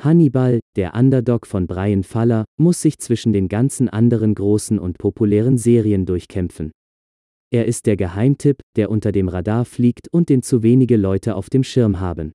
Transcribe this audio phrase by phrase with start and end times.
[0.00, 5.58] Hannibal, der Underdog von Brian Faller, muss sich zwischen den ganzen anderen großen und populären
[5.58, 6.70] Serien durchkämpfen.
[7.50, 11.50] Er ist der Geheimtipp, der unter dem Radar fliegt und den zu wenige Leute auf
[11.50, 12.32] dem Schirm haben.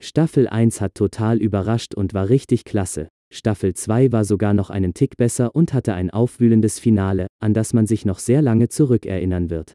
[0.00, 3.08] Staffel 1 hat total überrascht und war richtig klasse.
[3.32, 7.72] Staffel 2 war sogar noch einen Tick besser und hatte ein aufwühlendes Finale, an das
[7.72, 9.72] man sich noch sehr lange zurückerinnern wird.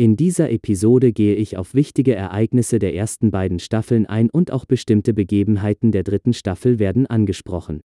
[0.00, 4.64] In dieser Episode gehe ich auf wichtige Ereignisse der ersten beiden Staffeln ein und auch
[4.64, 7.80] bestimmte Begebenheiten der dritten Staffel werden angesprochen.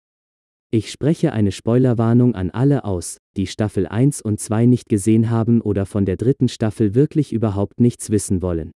[0.71, 5.61] Ich spreche eine Spoilerwarnung an alle aus, die Staffel 1 und 2 nicht gesehen haben
[5.61, 8.71] oder von der dritten Staffel wirklich überhaupt nichts wissen wollen.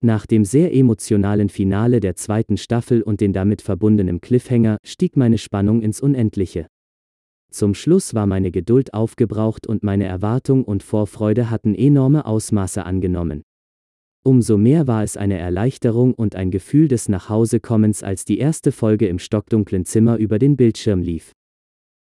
[0.00, 5.38] Nach dem sehr emotionalen Finale der zweiten Staffel und den damit verbundenen Cliffhanger stieg meine
[5.38, 6.66] Spannung ins Unendliche.
[7.50, 13.42] Zum Schluss war meine Geduld aufgebraucht und meine Erwartung und Vorfreude hatten enorme Ausmaße angenommen.
[14.22, 19.08] Umso mehr war es eine Erleichterung und ein Gefühl des Nachhausekommens, als die erste Folge
[19.08, 21.32] im stockdunklen Zimmer über den Bildschirm lief.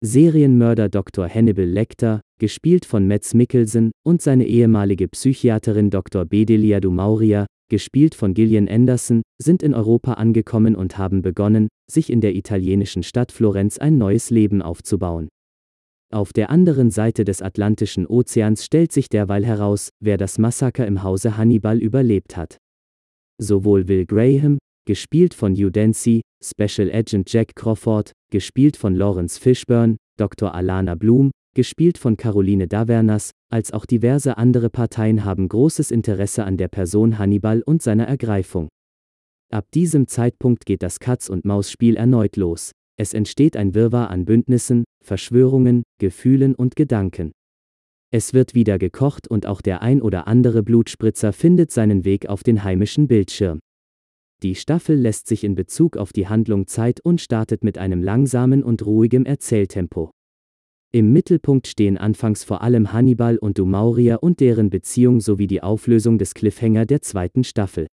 [0.01, 1.29] Serienmörder Dr.
[1.29, 6.25] Hannibal Lecter, gespielt von Metz Mikkelsen, und seine ehemalige Psychiaterin Dr.
[6.25, 12.11] Bedelia du Maurier, gespielt von Gillian Anderson, sind in Europa angekommen und haben begonnen, sich
[12.11, 15.29] in der italienischen Stadt Florenz ein neues Leben aufzubauen.
[16.13, 21.03] Auf der anderen Seite des Atlantischen Ozeans stellt sich derweil heraus, wer das Massaker im
[21.03, 22.57] Hause Hannibal überlebt hat.
[23.39, 24.59] Sowohl Will Graham,
[24.89, 30.55] gespielt von Hugh Dancy, Special Agent Jack Crawford, gespielt von Lawrence Fishburne, Dr.
[30.55, 36.57] Alana Bloom, gespielt von Caroline Davernas, als auch diverse andere Parteien haben großes Interesse an
[36.57, 38.69] der Person Hannibal und seiner Ergreifung.
[39.53, 42.73] Ab diesem Zeitpunkt geht das Katz-und-Maus-Spiel erneut los.
[42.99, 47.33] Es entsteht ein Wirrwarr an Bündnissen, Verschwörungen, Gefühlen und Gedanken.
[48.11, 52.43] Es wird wieder gekocht und auch der ein oder andere Blutspritzer findet seinen Weg auf
[52.43, 53.59] den heimischen Bildschirm.
[54.45, 58.63] Die Staffel lässt sich in Bezug auf die Handlung Zeit und startet mit einem langsamen
[58.63, 60.13] und ruhigem Erzähltempo.
[60.93, 66.19] Im Mittelpunkt stehen anfangs vor allem Hannibal und Dumauria und deren Beziehung sowie die Auflösung
[66.19, 67.89] des Cliffhanger der zweiten Staffel.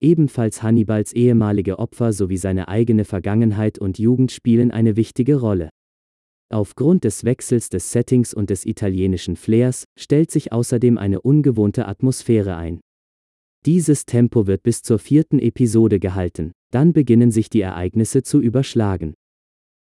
[0.00, 5.70] Ebenfalls Hannibals ehemalige Opfer sowie seine eigene Vergangenheit und Jugend spielen eine wichtige Rolle.
[6.50, 12.56] Aufgrund des Wechsels des Settings und des italienischen Flairs stellt sich außerdem eine ungewohnte Atmosphäre
[12.56, 12.80] ein.
[13.64, 19.14] Dieses Tempo wird bis zur vierten Episode gehalten, dann beginnen sich die Ereignisse zu überschlagen.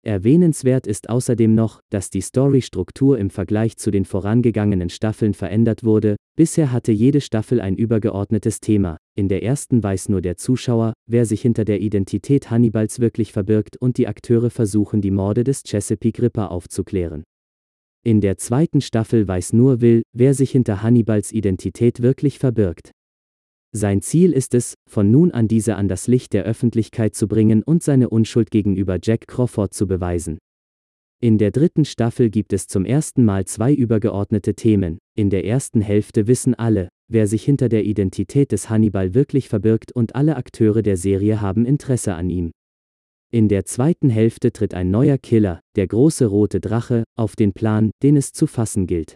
[0.04, 6.16] Erwähnenswert ist außerdem noch, dass die Storystruktur im Vergleich zu den vorangegangenen Staffeln verändert wurde,
[6.36, 11.24] bisher hatte jede Staffel ein übergeordnetes Thema, in der ersten weiß nur der Zuschauer, wer
[11.24, 16.20] sich hinter der Identität Hannibals wirklich verbirgt und die Akteure versuchen die Morde des Chesapeake
[16.20, 17.22] Ripper aufzuklären.
[18.04, 22.90] In der zweiten Staffel weiß nur Will, wer sich hinter Hannibals Identität wirklich verbirgt.
[23.74, 27.62] Sein Ziel ist es, von nun an diese an das Licht der Öffentlichkeit zu bringen
[27.62, 30.36] und seine Unschuld gegenüber Jack Crawford zu beweisen.
[31.22, 34.98] In der dritten Staffel gibt es zum ersten Mal zwei übergeordnete Themen.
[35.16, 39.92] In der ersten Hälfte wissen alle, wer sich hinter der Identität des Hannibal wirklich verbirgt
[39.92, 42.50] und alle Akteure der Serie haben Interesse an ihm.
[43.30, 47.90] In der zweiten Hälfte tritt ein neuer Killer, der große rote Drache, auf den Plan,
[48.02, 49.14] den es zu fassen gilt.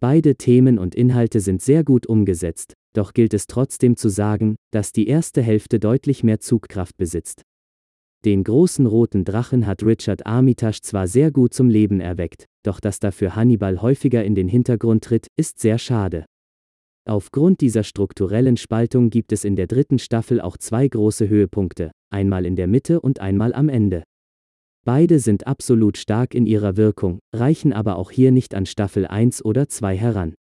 [0.00, 4.92] Beide Themen und Inhalte sind sehr gut umgesetzt, doch gilt es trotzdem zu sagen, dass
[4.92, 7.42] die erste Hälfte deutlich mehr Zugkraft besitzt.
[8.24, 12.98] Den großen roten Drachen hat Richard Armitage zwar sehr gut zum Leben erweckt, doch dass
[12.98, 16.24] dafür Hannibal häufiger in den Hintergrund tritt, ist sehr schade.
[17.08, 22.44] Aufgrund dieser strukturellen Spaltung gibt es in der dritten Staffel auch zwei große Höhepunkte, einmal
[22.44, 24.02] in der Mitte und einmal am Ende.
[24.84, 29.44] Beide sind absolut stark in ihrer Wirkung, reichen aber auch hier nicht an Staffel 1
[29.44, 30.34] oder 2 heran.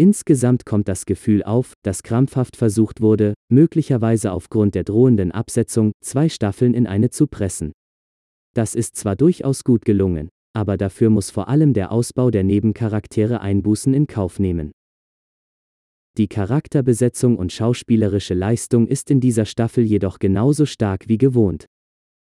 [0.00, 6.28] Insgesamt kommt das Gefühl auf, dass krampfhaft versucht wurde, möglicherweise aufgrund der drohenden Absetzung, zwei
[6.28, 7.72] Staffeln in eine zu pressen.
[8.54, 13.40] Das ist zwar durchaus gut gelungen, aber dafür muss vor allem der Ausbau der Nebencharaktere
[13.40, 14.70] Einbußen in Kauf nehmen.
[16.16, 21.66] Die Charakterbesetzung und schauspielerische Leistung ist in dieser Staffel jedoch genauso stark wie gewohnt.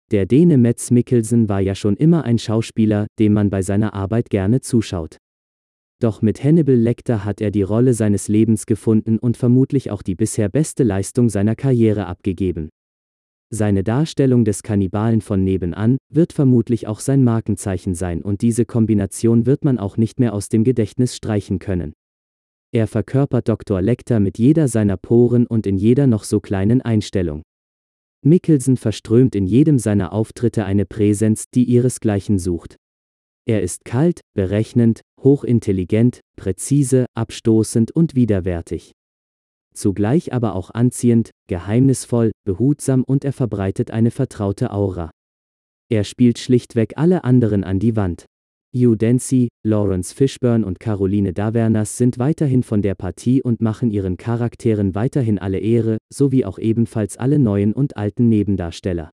[0.09, 4.31] Der Däne Metz Mikkelsen war ja schon immer ein Schauspieler, dem man bei seiner Arbeit
[4.31, 5.17] gerne zuschaut.
[6.01, 10.15] Doch mit Hannibal Lecter hat er die Rolle seines Lebens gefunden und vermutlich auch die
[10.15, 12.69] bisher beste Leistung seiner Karriere abgegeben.
[13.53, 19.45] Seine Darstellung des Kannibalen von nebenan wird vermutlich auch sein Markenzeichen sein und diese Kombination
[19.45, 21.93] wird man auch nicht mehr aus dem Gedächtnis streichen können.
[22.73, 23.79] Er verkörpert Dr.
[23.79, 27.43] Lecter mit jeder seiner Poren und in jeder noch so kleinen Einstellung.
[28.25, 32.77] Mickelson verströmt in jedem seiner Auftritte eine Präsenz, die ihresgleichen sucht.
[33.45, 38.91] Er ist kalt, berechnend, hochintelligent, präzise, abstoßend und widerwärtig.
[39.73, 45.11] Zugleich aber auch anziehend, geheimnisvoll, behutsam und er verbreitet eine vertraute Aura.
[45.89, 48.25] Er spielt schlichtweg alle anderen an die Wand.
[48.73, 54.15] Hugh Dancy, Lawrence Fishburne und Caroline Davernas sind weiterhin von der Partie und machen ihren
[54.15, 59.11] Charakteren weiterhin alle Ehre, sowie auch ebenfalls alle neuen und alten Nebendarsteller.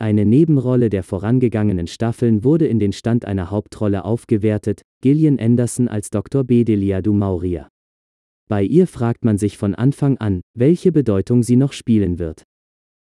[0.00, 6.10] Eine Nebenrolle der vorangegangenen Staffeln wurde in den Stand einer Hauptrolle aufgewertet, Gillian Anderson als
[6.10, 6.44] Dr.
[6.44, 7.68] Bedelia du Maurier.
[8.48, 12.44] Bei ihr fragt man sich von Anfang an, welche Bedeutung sie noch spielen wird.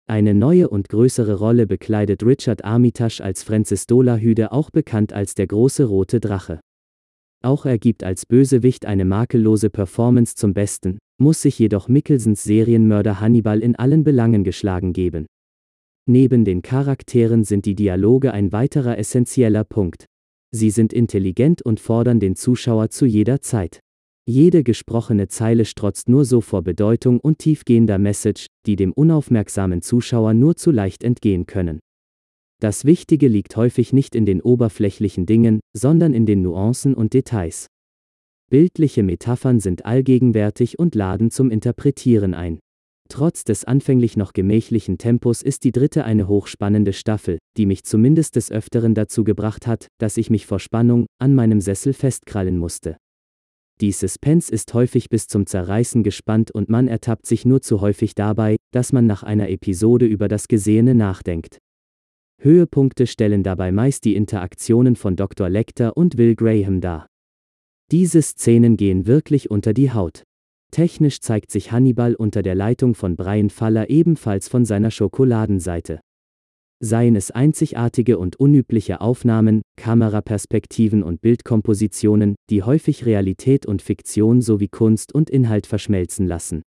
[0.09, 5.47] Eine neue und größere Rolle bekleidet Richard Armitage als Francis Dolahüde, auch bekannt als der
[5.47, 6.59] große rote Drache.
[7.45, 13.21] Auch er gibt als Bösewicht eine makellose Performance zum Besten, muss sich jedoch Mickelsons Serienmörder
[13.21, 15.27] Hannibal in allen Belangen geschlagen geben.
[16.07, 20.07] Neben den Charakteren sind die Dialoge ein weiterer essentieller Punkt.
[20.51, 23.81] Sie sind intelligent und fordern den Zuschauer zu jeder Zeit.
[24.25, 30.35] Jede gesprochene Zeile strotzt nur so vor Bedeutung und tiefgehender Message, die dem unaufmerksamen Zuschauer
[30.35, 31.81] nur zu leicht entgehen können.
[32.61, 37.67] Das Wichtige liegt häufig nicht in den oberflächlichen Dingen, sondern in den Nuancen und Details.
[38.51, 42.61] Bildliche Metaphern sind allgegenwärtig und laden zum Interpretieren ein.
[43.13, 48.37] Trotz des anfänglich noch gemächlichen Tempos ist die dritte eine hochspannende Staffel, die mich zumindest
[48.37, 52.97] des Öfteren dazu gebracht hat, dass ich mich vor Spannung an meinem Sessel festkrallen musste.
[53.83, 58.15] Die Suspense ist häufig bis zum Zerreißen gespannt und man ertappt sich nur zu häufig
[58.15, 61.59] dabei, dass man nach einer Episode über das Gesehene nachdenkt.
[62.41, 65.51] Höhepunkte stellen dabei meist die Interaktionen von Dr.
[65.51, 67.09] Lecter und Will Graham dar.
[67.91, 70.23] Diese Szenen gehen wirklich unter die Haut.
[70.73, 76.01] Technisch zeigt sich Hannibal unter der Leitung von Brian Faller ebenfalls von seiner Schokoladenseite.
[76.81, 84.69] Seien es einzigartige und unübliche Aufnahmen, Kameraperspektiven und Bildkompositionen, die häufig Realität und Fiktion sowie
[84.69, 86.63] Kunst und Inhalt verschmelzen lassen.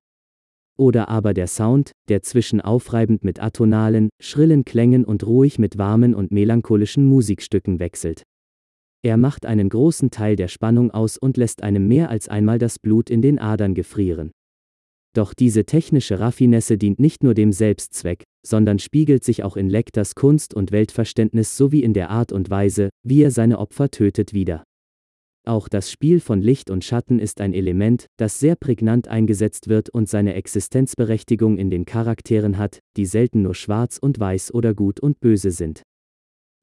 [0.77, 6.13] Oder aber der Sound, der zwischen aufreibend mit atonalen, schrillen Klängen und ruhig mit warmen
[6.13, 8.21] und melancholischen Musikstücken wechselt.
[9.05, 12.79] Er macht einen großen Teil der Spannung aus und lässt einem mehr als einmal das
[12.79, 14.31] Blut in den Adern gefrieren.
[15.13, 20.15] Doch diese technische Raffinesse dient nicht nur dem Selbstzweck, sondern spiegelt sich auch in Lecters
[20.15, 24.63] Kunst und Weltverständnis sowie in der Art und Weise, wie er seine Opfer tötet wider.
[25.45, 29.91] Auch das Spiel von Licht und Schatten ist ein Element, das sehr prägnant eingesetzt wird
[29.91, 34.99] und seine Existenzberechtigung in den Charakteren hat, die selten nur schwarz und weiß oder gut
[34.99, 35.83] und böse sind.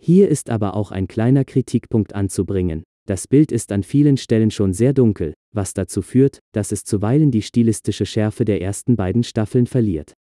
[0.05, 2.83] Hier ist aber auch ein kleiner Kritikpunkt anzubringen.
[3.07, 7.31] Das Bild ist an vielen Stellen schon sehr dunkel, was dazu führt, dass es zuweilen
[7.31, 10.15] die stilistische Schärfe der ersten beiden Staffeln verliert.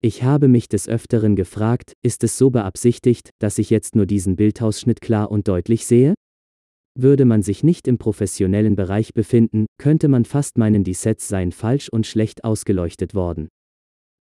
[0.00, 4.36] Ich habe mich des Öfteren gefragt, ist es so beabsichtigt, dass ich jetzt nur diesen
[4.36, 6.14] Bildausschnitt klar und deutlich sehe?
[6.96, 11.50] Würde man sich nicht im professionellen Bereich befinden, könnte man fast meinen, die Sets seien
[11.50, 13.48] falsch und schlecht ausgeleuchtet worden.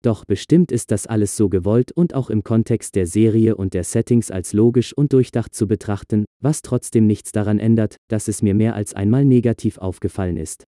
[0.03, 3.85] Doch bestimmt ist das alles so gewollt und auch im Kontext der Serie und der
[3.85, 8.55] Settings als logisch und durchdacht zu betrachten, was trotzdem nichts daran ändert, dass es mir
[8.55, 10.65] mehr als einmal negativ aufgefallen ist.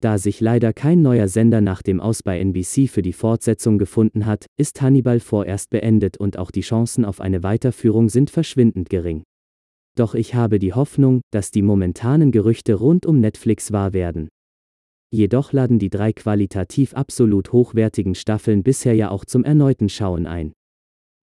[0.00, 4.26] Da sich leider kein neuer Sender nach dem Aus bei NBC für die Fortsetzung gefunden
[4.26, 9.24] hat, ist Hannibal vorerst beendet und auch die Chancen auf eine Weiterführung sind verschwindend gering.
[9.96, 14.28] Doch ich habe die Hoffnung, dass die momentanen Gerüchte rund um Netflix wahr werden.
[15.16, 20.52] Jedoch laden die drei qualitativ absolut hochwertigen Staffeln bisher ja auch zum erneuten Schauen ein.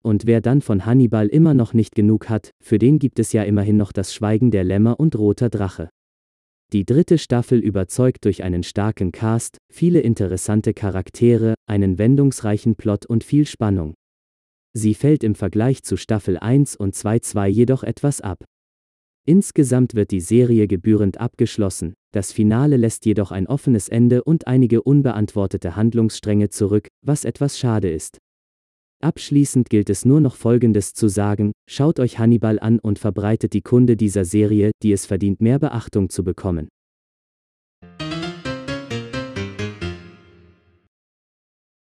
[0.04, 3.44] Und wer dann von Hannibal immer noch nicht genug hat, für den gibt es ja
[3.44, 5.90] immerhin noch das Schweigen der Lämmer und roter Drache.
[6.74, 13.24] Die dritte Staffel überzeugt durch einen starken Cast, viele interessante Charaktere, einen wendungsreichen Plot und
[13.24, 13.94] viel Spannung.
[14.74, 18.46] Sie fällt im Vergleich zu Staffel 1 und 2-2 jedoch etwas ab.
[19.28, 24.82] Insgesamt wird die Serie gebührend abgeschlossen, das Finale lässt jedoch ein offenes Ende und einige
[24.82, 28.20] unbeantwortete Handlungsstränge zurück, was etwas schade ist.
[29.04, 33.62] Abschließend gilt es nur noch Folgendes zu sagen, schaut euch Hannibal an und verbreitet die
[33.62, 36.70] Kunde dieser Serie, die es verdient mehr Beachtung zu bekommen.